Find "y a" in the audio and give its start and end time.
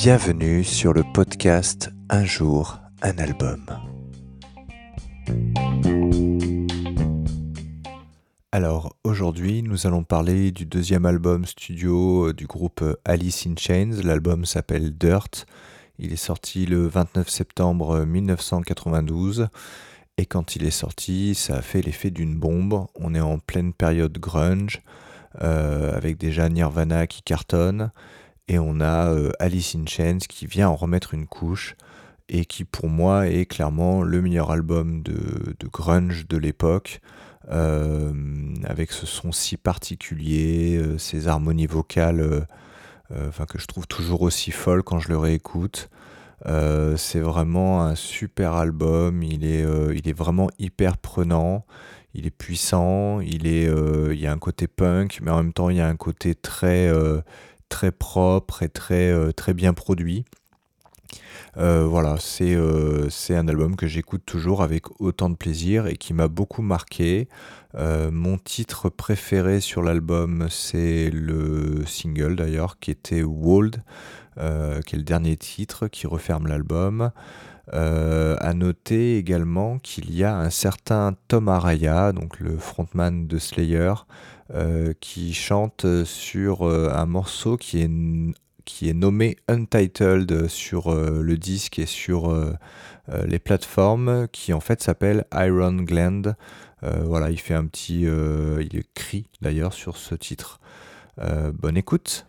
54.20-54.32, 55.76-55.88, 80.14-80.34